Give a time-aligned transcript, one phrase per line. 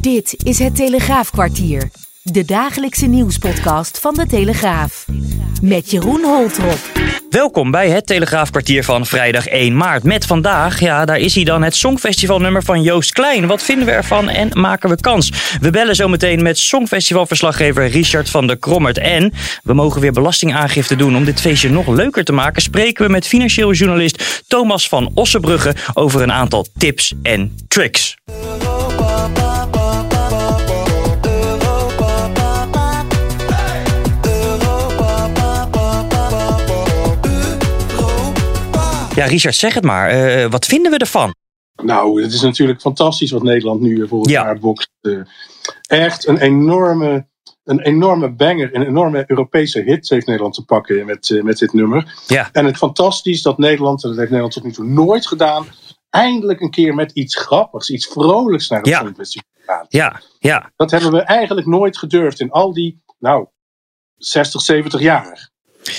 [0.00, 1.90] Dit is het Telegraafkwartier.
[2.22, 5.06] De dagelijkse nieuwspodcast van de Telegraaf.
[5.62, 6.78] Met Jeroen Holtrop.
[7.30, 10.02] Welkom bij het Telegraafkwartier van vrijdag 1 maart.
[10.02, 13.46] Met vandaag, ja, daar is hij dan, het Songfestivalnummer van Joost Klein.
[13.46, 15.32] Wat vinden we ervan en maken we kans?
[15.60, 18.98] We bellen zo meteen met Songfestivalverslaggever Richard van der Krommert.
[18.98, 22.62] En we mogen weer belastingaangifte doen om dit feestje nog leuker te maken.
[22.62, 28.16] Spreken we met financieel journalist Thomas van Ossenbrugge over een aantal tips en tricks.
[39.14, 40.14] Ja, Richard, zeg het maar.
[40.14, 41.34] Uh, wat vinden we ervan?
[41.82, 44.54] Nou, het is natuurlijk fantastisch wat Nederland nu voor het ja.
[44.54, 44.90] bokst.
[45.02, 45.20] Uh,
[45.86, 47.26] echt een enorme,
[47.64, 51.72] een enorme banger, een enorme Europese hit heeft Nederland te pakken met, uh, met dit
[51.72, 52.22] nummer.
[52.26, 52.48] Ja.
[52.52, 55.66] En het fantastisch dat Nederland, en dat heeft Nederland tot nu toe nooit gedaan,
[56.10, 59.00] eindelijk een keer met iets grappigs, iets vrolijks naar het ja.
[59.00, 59.86] Songfestival gaat.
[59.88, 60.72] Ja, ja.
[60.76, 63.46] Dat hebben we eigenlijk nooit gedurfd in al die, nou,
[64.16, 65.50] 60, 70 jaar.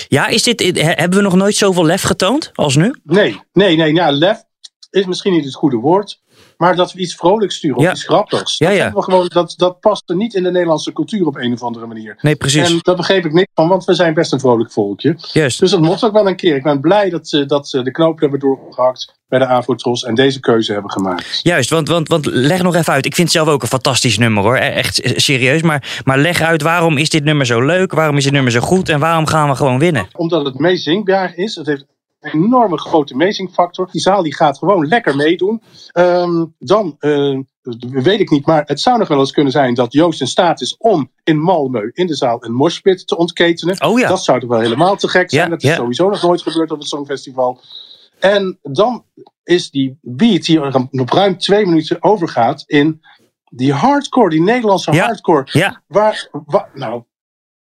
[0.08, 2.94] Ja, is dit, hebben we nog nooit zoveel lef getoond als nu?
[3.04, 3.94] Nee, nee, nee.
[3.94, 4.42] Ja, lef
[4.90, 6.20] is misschien niet het goede woord.
[6.62, 7.90] Maar dat we iets vrolijks sturen of Ja.
[7.90, 8.58] iets grappigs.
[8.58, 8.82] Ja, dat, ja.
[8.82, 11.62] hebben we gewoon, dat, dat past er niet in de Nederlandse cultuur op een of
[11.62, 12.18] andere manier.
[12.20, 12.70] Nee, precies.
[12.70, 15.16] En daar begreep ik niks van, want we zijn best een vrolijk volkje.
[15.32, 15.60] Juist.
[15.60, 16.56] Dus dat mocht ook wel een keer.
[16.56, 20.14] Ik ben blij dat ze, dat ze de knoop hebben doorgehakt bij de Avotros en
[20.14, 21.40] deze keuze hebben gemaakt.
[21.42, 23.06] Juist, want, want, want leg nog even uit.
[23.06, 24.56] Ik vind het zelf ook een fantastisch nummer hoor.
[24.56, 25.62] E- Echt serieus.
[25.62, 27.92] Maar, maar leg uit waarom is dit nummer zo leuk?
[27.92, 28.88] Waarom is dit nummer zo goed?
[28.88, 30.06] En waarom gaan we gewoon winnen?
[30.12, 31.54] Omdat het meezingbaar is.
[31.54, 31.84] Het heeft
[32.22, 33.88] enorme grote meezingfactor.
[33.92, 35.62] Die zaal die gaat gewoon lekker meedoen.
[35.92, 37.38] Ehm, dan eh,
[37.90, 40.60] weet ik niet, maar het zou nog wel eens kunnen zijn dat Joost in staat
[40.60, 43.84] is om in Malmö in de zaal een moshpit te ontketenen.
[43.84, 44.08] Oh ja.
[44.08, 45.44] Dat zou toch wel helemaal te gek zijn.
[45.44, 45.76] Ja, dat is ja.
[45.76, 47.60] sowieso nog nooit gebeurd op het Songfestival.
[48.18, 49.04] En dan
[49.44, 53.00] is die beat die er op ruim twee minuten overgaat in
[53.50, 55.46] die hardcore, die Nederlandse hardcore.
[55.52, 57.02] Ja, Waar, wa- nou,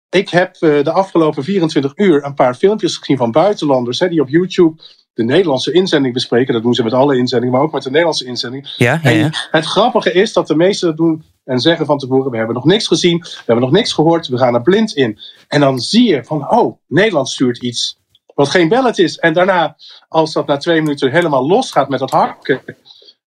[0.10, 4.22] ik heb eh, de afgelopen 24 uur een paar filmpjes gezien van buitenlanders hè, die
[4.22, 4.82] op YouTube
[5.14, 6.54] de Nederlandse inzending bespreken.
[6.54, 8.74] Dat doen ze met alle inzendingen, maar ook met de Nederlandse inzending.
[8.78, 9.10] ja, ja.
[9.12, 12.56] En het grappige is dat de meesten dat doen en zeggen van tevoren: we hebben
[12.56, 15.20] nog niks gezien, we hebben nog niks gehoord, we gaan er blind in.
[15.48, 18.00] En dan zie je van, oh, Nederland stuurt iets
[18.34, 19.18] wat geen ballet is.
[19.18, 19.76] En daarna,
[20.08, 22.62] als dat na twee minuten helemaal los gaat met dat hakken,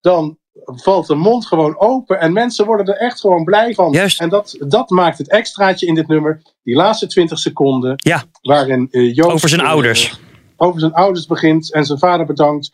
[0.01, 3.91] dan valt de mond gewoon open en mensen worden er echt gewoon blij van.
[3.91, 4.19] Juist.
[4.21, 8.23] En dat, dat maakt het extraatje in dit nummer, die laatste 20 seconden, Ja.
[8.41, 10.19] waarin eh, Joost Over zijn eh, ouders.
[10.57, 12.69] over zijn ouders begint en zijn vader bedankt.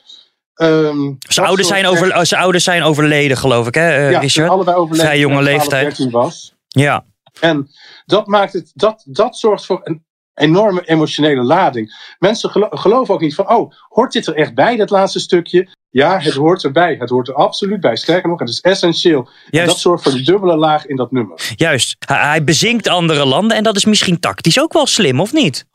[0.56, 4.19] Ehm, Zijn ouders zijn, over, echt- zijn ouders zijn overleden, geloof ik, hè, eh, ja,
[4.19, 4.50] Richard?
[4.50, 5.96] allebei overleden Vrij jonge toen hij 12, leeftijd.
[5.97, 6.53] 13 was.
[6.67, 7.06] Ja,
[7.40, 7.67] En
[8.06, 10.03] dat, maakt het, dat, dat zorgt voor een
[10.34, 12.16] enorme emotionele lading.
[12.19, 15.67] Mensen gelo- geloven ook niet van, oh, hoort dit er echt bij, dat laatste stukje?
[15.95, 16.95] Ja, het hoort erbij.
[17.00, 17.95] Het hoort er absoluut bij.
[17.95, 19.29] Sterker nog, het is essentieel.
[19.50, 19.69] Juist.
[19.69, 21.53] dat zorgt voor die dubbele laag in dat nummer.
[21.56, 21.95] juist.
[22.06, 25.66] Hij, bezinkt andere landen en dat is misschien tactisch ook wel slim, of niet?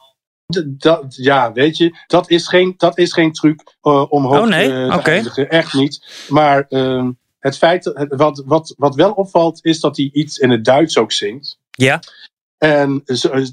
[0.67, 4.49] Dat, ja, weet je, dat is geen, dat is geen truc eh, om hoog Oh,
[4.49, 4.87] nee?
[4.87, 5.47] eh, te.
[5.47, 6.25] Echt niet.
[6.29, 10.65] Maar ehm, het feit, wat, wat, wat wel opvalt, is dat hij iets in het
[10.65, 11.59] Duits ook zingt.
[11.71, 12.01] Ja,
[12.61, 13.31] En zo-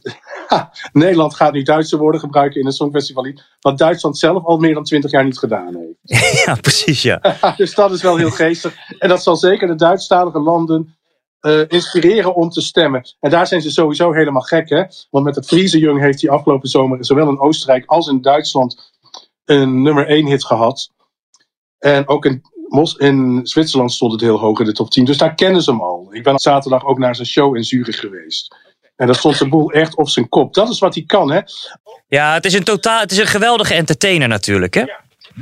[0.47, 3.33] ha, Nederland gaat nu Duitse woorden gebruiken in een songfestival.
[3.59, 6.43] Wat Duitsland zelf al meer dan twintig jaar niet gedaan heeft.
[6.45, 7.21] ja precies, ja.
[7.57, 8.75] dus dat is wel heel geestig.
[8.99, 10.95] En dat zal zeker de Duitsstalige landen
[11.39, 13.01] eh, inspireren om te stemmen.
[13.19, 14.83] En daar zijn ze sowieso helemaal gek, hè?
[15.09, 18.91] Want met het Friese Jong heeft hij afgelopen zomer zowel in Oostenrijk als in Duitsland
[19.45, 20.89] een nummer 1 hit gehad.
[21.79, 25.05] En ook in, Mos, in Zwitserland stond het heel hoog in de top 10.
[25.05, 26.07] Dus daar kennen ze hem al.
[26.11, 28.55] Ik ben zaterdag ook naar zijn show in Zurich geweest.
[28.97, 30.53] En daar stond de boel echt op zijn kop.
[30.53, 31.39] Dat is wat hij kan, hè?
[32.07, 34.83] Ja, het is een, totaal, het is een geweldige entertainer natuurlijk, hè?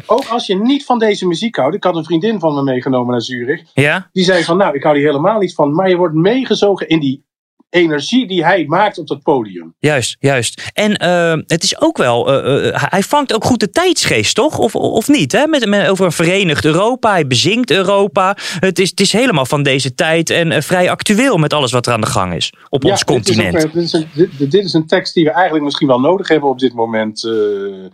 [0.06, 1.76] Ook als je niet van deze muziek houdt.
[1.76, 3.62] Ik had een vriendin van me meegenomen naar Zurich.
[3.74, 5.74] Ja, Die zei van, nou, ik hou hier helemaal niet van.
[5.74, 7.24] Maar je wordt meegezogen in die
[7.70, 9.76] energie die hij maakt op dat podium.
[9.80, 10.70] juist, juist.
[10.74, 14.58] En eh, het is ook wel, eh, eh, hij vangt ook goed de tijdsgeest, toch?
[14.58, 15.48] Of, of niet, hè?
[15.48, 18.38] Met, met, over een verenigd Europa, hij bezinkt Europa.
[18.60, 21.86] Het is, het is helemaal van deze tijd en eh, vrij actueel met alles wat
[21.86, 23.56] er aan de gang is op ons Ja, dit is continent.
[23.66, 26.00] ook, eh, dit, is een, dit, dit is een tekst die we eigenlijk misschien wel
[26.00, 27.24] nodig hebben op dit moment.
[27.24, 27.86] eh,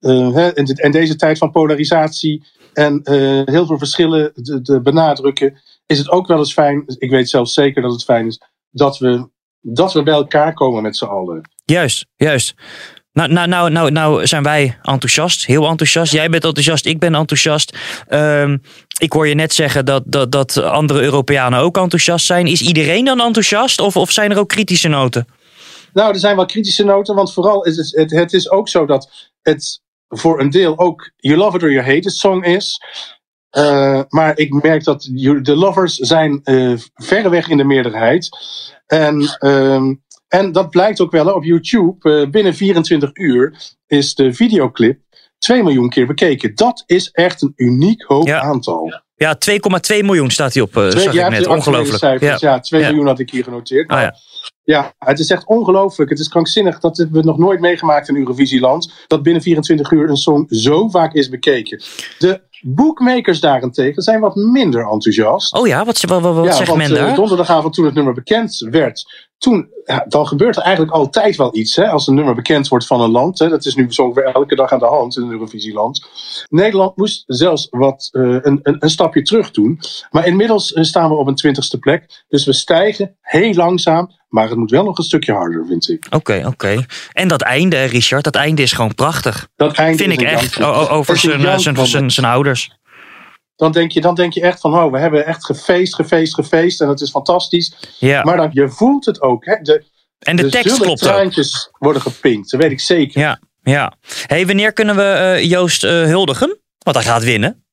[0.00, 4.32] eh, hè, dit- in deze tijd van polarisatie en eh, heel veel verschillen
[4.62, 5.56] te benadrukken.
[5.86, 8.40] is het ook wel eens fijn, ik weet zelfs zeker dat het fijn is,
[8.76, 9.28] dat we,
[9.60, 11.50] dat we bij elkaar komen met z'n allen.
[11.64, 12.54] Juist, juist.
[13.12, 16.12] Nou, nou, nou, nou, nou zijn wij enthousiast, heel enthousiast.
[16.12, 17.76] Jij bent enthousiast, ik ben enthousiast.
[18.08, 18.56] Ehm,
[18.98, 22.46] ik hoor je net zeggen dat, dat, dat andere Europeanen ook enthousiast zijn.
[22.46, 25.26] Is iedereen dan enthousiast of, of zijn er ook kritische noten?
[25.92, 28.86] Nou, er zijn wel kritische noten, want vooral is het, het, het is ook zo
[28.86, 32.80] dat het voor een deel ook You Love It or You Hate It song is.
[33.58, 35.02] Uh, maar ik merk dat
[35.42, 38.28] de lovers zijn uh, verreweg in de meerderheid.
[38.86, 39.90] En, uh,
[40.28, 42.10] en dat blijkt ook wel op YouTube.
[42.22, 43.56] Uh, binnen 24 uur
[43.86, 45.00] is de videoclip
[45.38, 46.54] 2 miljoen keer bekeken.
[46.54, 48.40] Dat is echt een uniek hoog Ja.
[48.40, 49.00] aantal.
[49.14, 51.46] Ja, 2,2 miljoen staat hij op, Twee- zag ja, ik net.
[51.46, 51.98] Ongelooflijk.
[51.98, 52.60] cijfers, ja.
[52.60, 52.86] 2 Ja.
[52.88, 53.88] miljoen had ik hier genoteerd.
[53.90, 54.14] Ah, ja.
[54.64, 56.10] ja, het is echt ongelooflijk.
[56.10, 58.92] Het is krankzinnig dat we het nog nooit meegemaakt in Eurovisieland.
[59.06, 61.82] Dat binnen 24 uur een song zo vaak is bekeken.
[62.18, 65.54] De bookmakers daarentegen zijn wat minder enthousiast.
[65.54, 67.14] Oh ja, wat, wat, wat, wat ja, zegt want men eh, daar?
[67.14, 69.04] donderdagavond toen het nummer bekend werd.
[69.38, 71.76] Toen, ja, dan gebeurt er eigenlijk altijd wel iets.
[71.76, 73.38] Hè, als een nummer bekend wordt van een land.
[73.38, 76.08] Hè, dat is nu zo elke dag aan de hand in een Eurovisieland.
[76.48, 79.80] Nederland moest zelfs wat, eh, een, een, een stapje terug doen.
[80.10, 82.24] Maar inmiddels eh, staan we op een twintigste plek.
[82.28, 84.10] Dus we stijgen heel langzaam.
[84.28, 86.06] Maar het moet wel nog een stukje harder, vind ik.
[86.10, 86.84] Oké, oké.
[87.12, 89.48] En dat einde, Richard, dat einde is gewoon prachtig.
[89.56, 90.62] Dat eind Vind ik echt.
[90.62, 92.75] Over zijn, eh, zijn, zijn ouders.
[93.56, 96.80] Dan denk, je, dan denk je echt van, oh, we hebben echt gefeest, gefeest, gefeest.
[96.80, 97.74] En dat is fantastisch.
[97.98, 98.22] Ja.
[98.22, 99.44] Maar dan, je voelt het ook.
[99.44, 99.56] Hè?
[99.62, 99.84] De,
[100.18, 100.96] en de de tekst klopt ook.
[100.96, 102.50] traantjes worden gepinkt.
[102.50, 103.20] Dat weet ik zeker.
[103.20, 103.92] Ja, ja.
[104.26, 106.58] hey, wanneer kunnen we eh, Joost eh, huldigen?
[106.78, 107.64] Want hij gaat winnen.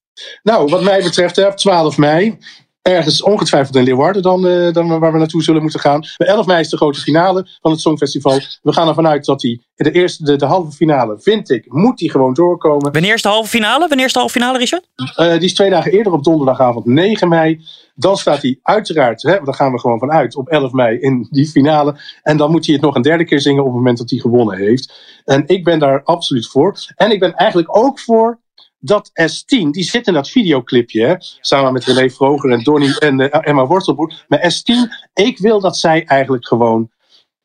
[0.43, 2.37] Nou, wat mij betreft, hè, op 12 mei.
[2.83, 5.99] Ergens ongetwijfeld in Leeuwarden dan, eh, dan waar we naartoe zullen moeten gaan.
[6.17, 8.39] Maar 11 mei is de grote finale van het Songfestival.
[8.61, 11.97] We gaan ervan uit dat die de eerste, de, de halve finale, vind ik, moet
[11.97, 12.91] die gewoon doorkomen.
[12.91, 13.87] Wanneer is de halve finale?
[13.87, 14.89] Wanneer is de halve finale, Richard?
[15.15, 17.61] Eh, die is twee dagen eerder op donderdagavond 9 mei.
[17.95, 21.27] Dan staat hij uiteraard, hè, daar gaan we gewoon van uit, op 11 mei in
[21.29, 21.95] die finale.
[22.23, 24.19] En dan moet hij het nog een derde keer zingen op het moment dat hij
[24.19, 25.21] gewonnen heeft.
[25.25, 26.77] En ik ben daar absoluut voor.
[26.95, 28.41] En ik ben eigenlijk ook voor
[28.85, 33.19] dat S10, die zit in dat videoclipje, hè, samen met René Vroger en Donny en
[33.19, 34.23] eh, Emma Wortelboer.
[34.27, 36.91] Maar S10, ik wil dat zij eigenlijk gewoon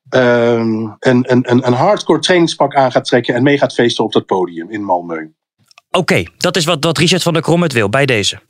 [0.09, 4.13] ehm, een, een, een, een hardcore trainingspak aan gaat trekken en mee gaat feesten op
[4.13, 5.37] dat podium in Malmö.
[5.91, 8.41] Oké, dat is wat, wat Richard van der Krom het wil, bij deze.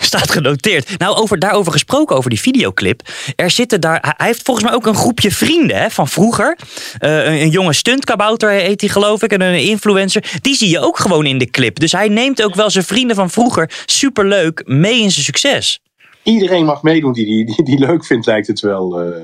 [0.00, 0.98] Staat genoteerd.
[0.98, 3.00] Nou, over, daarover gesproken, over die videoclip.
[3.36, 4.14] Er zitten daar.
[4.16, 6.58] Hij heeft volgens mij ook een groepje vrienden hè, van vroeger.
[6.98, 9.32] Eh, een, een jonge stuntkabouter heet hij, geloof ik.
[9.32, 10.38] En een influencer.
[10.40, 11.80] Die zie je ook gewoon in de clip.
[11.80, 15.80] Dus hij neemt ook wel zijn vrienden van vroeger superleuk mee in zijn succes.
[16.22, 19.00] iedereen mag meedoen die die, die, die leuk vindt, lijkt het wel.
[19.00, 19.22] eh.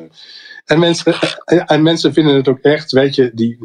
[0.66, 1.14] En, mensen,
[1.66, 3.58] en mensen vinden het ook echt, weet je, die,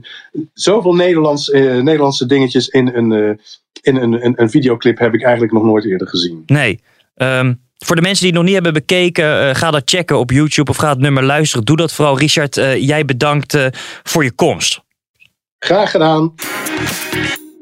[0.54, 3.38] zoveel Nederlands, eh, Nederlandse dingetjes in, een, eh,
[3.81, 6.44] in een, een, een videoclip heb ik eigenlijk nog nooit eerder gezien.
[6.46, 6.80] Nee.
[7.22, 10.32] Ehm, voor de mensen die het nog niet hebben bekeken, eh, ga dat checken op
[10.32, 11.66] YouTube of ga het nummer luisteren.
[11.66, 12.18] Doe dat vooral.
[12.18, 13.66] Richard, eh, jij bedankt eh,
[14.04, 14.82] voor je komst.
[15.60, 16.34] Graag gedaan.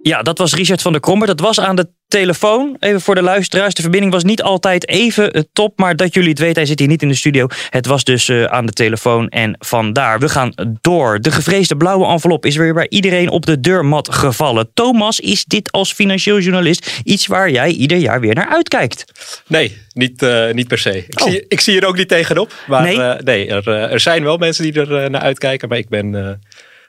[0.01, 1.27] Ja, dat was Richard van der Krommer.
[1.27, 2.75] Dat was aan de telefoon.
[2.79, 3.73] Even voor de luisteraars.
[3.73, 5.79] De verbinding was niet altijd even eh, top.
[5.79, 7.47] Maar dat jullie het weten, hij zit hier niet in de studio.
[7.69, 9.27] Het was dus eh, aan de telefoon.
[9.29, 10.19] En vandaar.
[10.19, 11.19] We gaan door.
[11.21, 14.69] De gevreesde blauwe envelop is weer bij iedereen op de deurmat gevallen.
[14.73, 19.05] Thomas, is dit als financieel journalist iets waar jij ieder jaar weer naar uitkijkt?
[19.47, 20.97] Nee, niet, eh, niet per se.
[20.97, 21.27] Ik, Oh.
[21.29, 22.53] zie, ik zie er ook niet tegenop.
[22.67, 22.97] Maar Nee?
[22.97, 25.69] nee, nee er, er zijn wel mensen die er naar uitkijken.
[25.69, 26.39] Maar ik ben,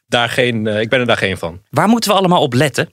[0.07, 1.61] daar geen, ik ben er daar geen van.
[1.71, 2.89] Waar moeten we allemaal op letten?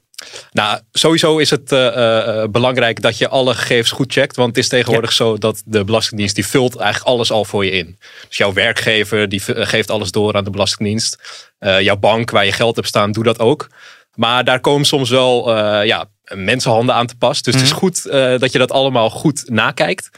[0.51, 4.36] Nou, sowieso is het eh, eh, eh, belangrijk dat je alle gegevens goed checkt.
[4.36, 7.71] Want het is tegenwoordig zo dat de Belastingdienst die vult eigenlijk alles al voor je
[7.71, 7.97] in.
[8.27, 11.45] Dus jouw werkgever die geeft alles door aan de Belastingdienst.
[11.59, 13.67] Jouw bank waar je geld hebt staan, doe dat ook.
[14.15, 17.41] Maar daar komen soms wel ja, mensenhanden aan te pas.
[17.41, 20.09] Dus het is goed eh, dat je dat allemaal goed nakijkt.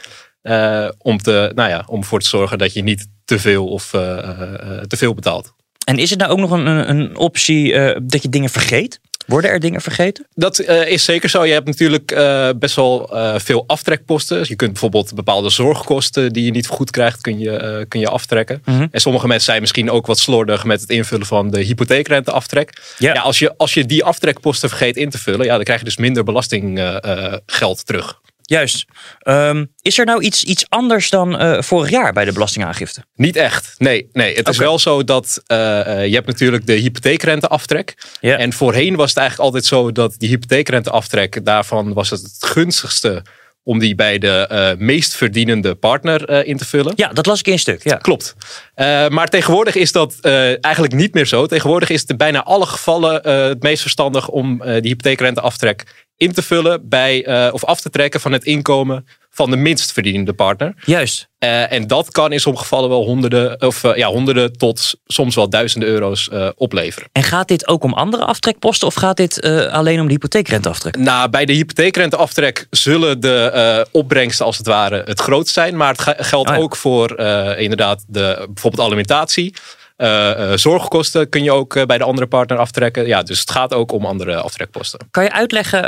[0.98, 4.96] om, te, nou ja, om ervoor te zorgen dat je niet te veel of te
[4.96, 5.52] veel betaalt.
[5.84, 9.00] En is het nou ook nog een, een, optie dat je dingen vergeet?
[9.26, 10.26] Worden er dingen vergeten?
[10.34, 11.44] Dat eh, is zeker zo.
[11.44, 14.38] Je hebt natuurlijk eh, best wel eh, veel aftrekposten.
[14.38, 18.08] Dus je kunt bijvoorbeeld bepaalde zorgkosten die je niet goed krijgt, kun je, kun je
[18.08, 18.62] aftrekken.
[18.64, 18.86] Mhm.
[18.90, 22.82] En sommige mensen zijn misschien ook wat slordig met het invullen van de hypotheekrenteaftrek.
[22.98, 25.84] Ja, als, je, als je die aftrekposten vergeet in te vullen, ja, dan krijg je
[25.84, 28.20] dus minder belastinggeld terug.
[28.50, 28.84] Juist.
[29.18, 33.04] Ehm, is er nou iets, iets anders dan eh, vorig jaar bij de belastingaangifte?
[33.14, 33.74] Niet echt.
[33.78, 34.34] Nee, nee.
[34.34, 37.94] het is wel zo dat eh, eh, je hebt natuurlijk de hypotheekrenteaftrek.
[38.20, 38.36] Ja.
[38.36, 43.22] En voorheen was het eigenlijk altijd zo dat die hypotheekrenteaftrek, daarvan was het het gunstigste
[43.62, 46.92] om die bij de eh, meest verdienende partner eh, in te vullen.
[46.96, 47.84] Ja, dat las ik in een stuk.
[47.84, 47.96] Ja.
[47.96, 48.34] Klopt.
[48.74, 50.18] Eh, maar tegenwoordig is dat
[50.60, 51.46] eigenlijk niet meer zo.
[51.46, 56.42] Tegenwoordig is het in bijna alle gevallen het meest verstandig om die hypotheekrenteaftrek in te
[56.42, 59.06] vullen bij, of af te trekken van het inkomen
[59.40, 60.74] van de minst verdienende partner.
[60.84, 61.28] Juist.
[61.38, 65.34] Uh, en dat kan in sommige gevallen wel honderden, of, uh, ja, honderden tot soms
[65.34, 67.08] wel duizenden euro's uh, opleveren.
[67.12, 70.96] En gaat dit ook om andere aftrekposten of gaat dit alleen om de hypotheekrenteaftrek?
[70.96, 75.76] Nou, bij de hypotheekrenteaftrek zullen de opbrengsten als het ware het grootst zijn.
[75.76, 76.62] Maar het geldt Oh ja.
[76.62, 77.20] ook voor
[77.56, 79.54] inderdaad de, bijvoorbeeld alimentatie.
[80.00, 83.06] Uh, uh, zorgkosten kun je ook uh, bij de andere partner aftrekken.
[83.06, 85.00] Ja, dus het gaat ook om andere aftrekposten.
[85.10, 85.82] Kan je uitleggen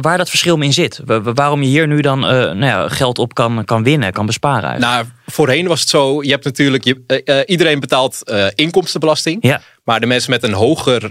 [0.00, 1.00] waar dat verschil in zit?
[1.22, 4.68] waarom je hier nu dan nou ja, geld op kan, kan winnen, kan besparen?
[4.68, 4.92] Eigenlijk?
[4.92, 9.38] Nou, voorheen was het zo, je hebt natuurlijk, je, iedereen betaalt inkomstenbelasting.
[9.40, 9.60] Ja.
[9.84, 11.10] Maar de mensen met een hoger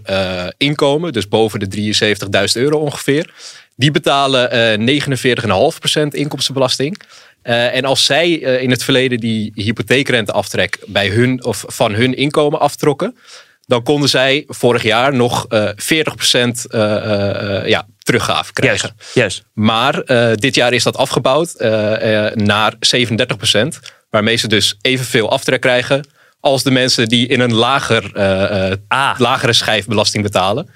[0.57, 1.93] inkomen, dus boven de
[2.55, 3.33] 73.000 euro ongeveer,
[3.75, 7.01] die betalen 49,5% inkomstenbelasting.
[7.45, 12.15] Uh, en als zij uh, in het verleden die hypotheekrenteaftrek bij hun of van hun
[12.15, 13.17] inkomen aftrokken,
[13.65, 15.75] dan konden zij vorig jaar nog uh, 40%
[17.65, 18.95] ja, teruggave krijgen.
[18.97, 19.13] Yes.
[19.13, 19.43] Yes.
[19.53, 20.05] Maar
[20.35, 21.53] dit jaar is dat afgebouwd
[22.33, 22.77] naar 37%,
[24.09, 26.07] waarmee ze dus evenveel aftrek krijgen
[26.39, 28.11] als de mensen die in een lager,
[28.87, 29.15] ah.
[29.17, 30.69] lagere schijf belasting betalen.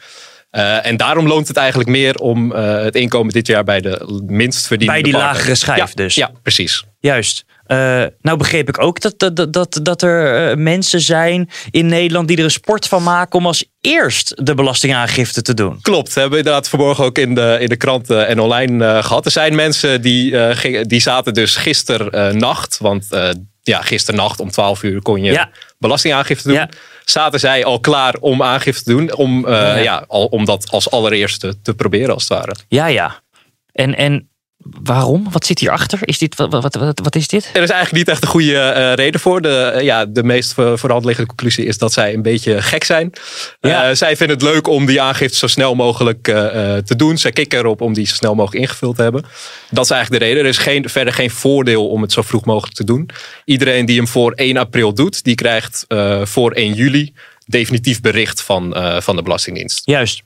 [0.52, 4.22] Uh, en daarom loont het eigenlijk meer om uh, het inkomen dit jaar bij de
[4.28, 5.38] minst verdienende Bij die partner.
[5.38, 6.16] lagere schijf ja, dus.
[6.16, 6.84] Ja, precies.
[7.00, 7.44] Juist.
[7.68, 7.78] Uh,
[8.22, 12.44] nou begreep ik ook dat, dat, dat, dat er mensen zijn in Nederland die er
[12.44, 15.82] een sport van maken om als eerst de belastingaangifte te doen.
[15.82, 19.26] Klopt, we hebben inderdaad vanmorgen ook in de, in de kranten en online gehad.
[19.26, 20.36] Er zijn mensen die,
[20.86, 23.08] die zaten dus gisternacht, want
[23.62, 25.50] ja, gisternacht om 12 uur kon je Ja.
[25.78, 26.58] belastingaangifte doen.
[26.58, 26.70] Ja.
[27.10, 29.76] Zaten zij al klaar om aangifte te doen, om, uh, Ja.
[29.76, 30.04] ja.
[30.08, 32.56] al, om dat als allereerste te proberen als het ware.
[32.68, 33.22] Ja, ja.
[33.72, 34.29] En, en
[34.64, 35.28] waarom?
[35.32, 36.00] Wat zit hierachter?
[36.02, 37.50] Is dit, wat, wat, wat, wat is dit?
[37.54, 39.42] Er is eigenlijk niet echt een goede uh, reden voor.
[39.42, 42.22] De, uh, ja, de meest voor, voor de hand liggende conclusie is dat zij een
[42.22, 43.12] beetje gek zijn.
[43.62, 43.90] Ja.
[43.90, 47.18] Uh, zij vinden het leuk om die aangifte zo snel mogelijk te doen.
[47.18, 49.26] Zij kikken erop om die zo snel mogelijk ingevuld te hebben.
[49.70, 50.44] Dat is eigenlijk de reden.
[50.44, 53.10] Er is geen, verder geen voordeel om het zo vroeg mogelijk te doen.
[53.46, 55.86] Iedereen die hem voor 1 april doet, die krijgt
[56.24, 57.14] voor 1 juli
[57.46, 59.82] definitief bericht van, van de Belastingdienst.
[59.86, 60.22] Juist.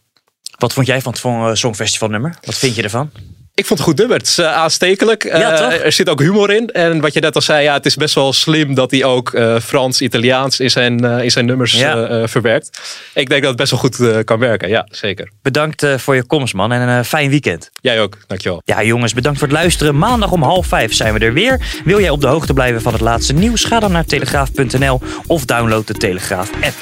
[0.57, 2.35] Wat vond jij van het Song- Songfestival nummer?
[2.41, 3.11] Wat vind je ervan?
[3.55, 4.17] Ik vond het goed nummer.
[4.17, 5.23] Het is uh, aanstekelijk.
[5.23, 5.73] Ja, Uh, toch?
[5.73, 6.67] er zit ook humor in.
[6.67, 9.33] En wat je net al zei, ja, het is best wel slim dat hij ook
[9.33, 12.27] uh, Frans, Italiaans in zijn, in zijn nummers Ja.
[12.27, 12.79] verwerkt.
[13.13, 14.69] Ik denk dat het best wel goed kan werken.
[14.69, 15.29] Ja, zeker.
[15.41, 16.71] Bedankt eh, voor je komst, man.
[16.71, 17.69] En een fijn weekend.
[17.81, 18.17] Jij ook.
[18.27, 18.61] Dankjewel.
[18.65, 19.97] Ja, jongens, bedankt voor het luisteren.
[19.97, 21.59] Maandag om half vijf zijn we er weer.
[21.85, 23.63] Wil jij op de hoogte blijven van het laatste nieuws?
[23.63, 26.75] Ga dan naar telegraaf.nl of download de Telegraaf-app.